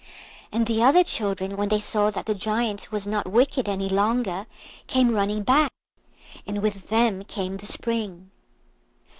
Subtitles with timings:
[0.51, 4.47] And the other children, when they saw that the Giant was not wicked any longer,
[4.87, 5.69] came running back,
[6.47, 8.31] and with them came the Spring.